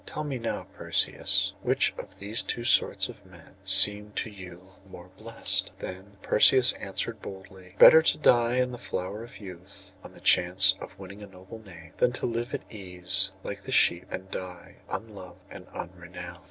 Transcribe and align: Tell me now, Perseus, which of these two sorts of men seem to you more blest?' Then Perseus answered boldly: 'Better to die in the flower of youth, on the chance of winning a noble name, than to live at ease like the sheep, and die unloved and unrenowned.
Tell 0.07 0.23
me 0.23 0.39
now, 0.39 0.63
Perseus, 0.73 1.53
which 1.61 1.93
of 1.95 2.17
these 2.17 2.41
two 2.41 2.63
sorts 2.63 3.07
of 3.07 3.23
men 3.23 3.53
seem 3.63 4.13
to 4.13 4.31
you 4.31 4.71
more 4.89 5.11
blest?' 5.15 5.71
Then 5.77 6.17
Perseus 6.23 6.73
answered 6.73 7.21
boldly: 7.21 7.75
'Better 7.77 8.01
to 8.01 8.17
die 8.17 8.55
in 8.55 8.71
the 8.71 8.79
flower 8.79 9.23
of 9.23 9.37
youth, 9.39 9.93
on 10.03 10.13
the 10.13 10.19
chance 10.19 10.73
of 10.81 10.97
winning 10.97 11.21
a 11.21 11.27
noble 11.27 11.59
name, 11.59 11.93
than 11.97 12.13
to 12.13 12.25
live 12.25 12.51
at 12.51 12.63
ease 12.73 13.31
like 13.43 13.61
the 13.61 13.71
sheep, 13.71 14.07
and 14.09 14.31
die 14.31 14.77
unloved 14.89 15.41
and 15.51 15.67
unrenowned. 15.71 16.39